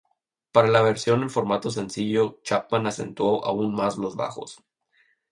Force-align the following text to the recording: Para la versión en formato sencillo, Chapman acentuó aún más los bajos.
Para 0.51 0.67
la 0.67 0.81
versión 0.81 1.21
en 1.21 1.29
formato 1.29 1.69
sencillo, 1.69 2.39
Chapman 2.41 2.87
acentuó 2.87 3.45
aún 3.45 3.75
más 3.75 3.97
los 3.99 4.15
bajos. 4.15 4.63